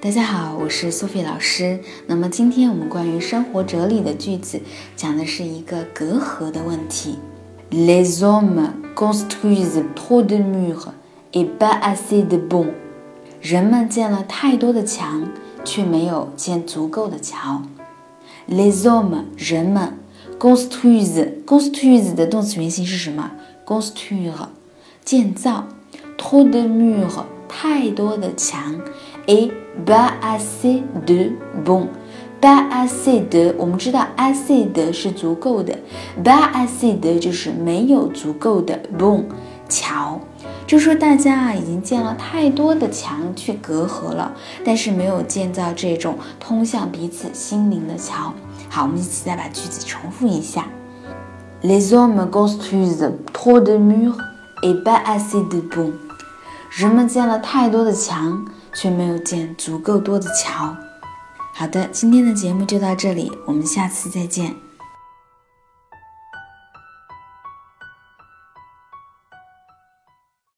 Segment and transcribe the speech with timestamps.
[0.00, 1.80] 大家好，我是苏菲老师。
[2.06, 4.60] 那么今天我们关于生活哲理的句子，
[4.94, 7.18] 讲的是一个隔阂的问题。
[7.72, 10.90] Les hommes construisent trop de murs
[11.32, 12.70] et pas assez de ponts。
[13.42, 15.28] 人们建了太多的墙，
[15.64, 17.62] 却没有建足够的桥。
[18.48, 19.94] Les hommes，人们
[20.38, 23.32] ，construisent，construisent 的动词原形是什么
[23.66, 24.46] ？construire，
[25.04, 25.66] 建造。
[26.16, 27.24] trop de murs，
[27.68, 28.74] 太多的墙。
[29.26, 29.50] et
[29.84, 31.32] pas assez de
[31.62, 35.78] bon，pas assez de，我们知道 assez de 是足够的
[36.24, 39.24] ，pas assez de 就是没有足够的 bon
[39.68, 40.18] 桥，
[40.66, 44.32] 就说大家啊已经建了太多的墙去隔阂了，
[44.64, 48.32] 但是没有建造这种通向彼此心灵的桥。
[48.70, 50.66] 好，我们一起再把句子重复一下
[51.62, 54.16] ：Les hommes construisent trop de murs
[54.62, 55.92] et pas assez de bon。
[56.70, 58.44] 人们建了太多的墙。
[58.74, 60.76] 却没有建足够多的桥。
[61.54, 64.54] 好的，今天的节目就到这里，我们下次再见。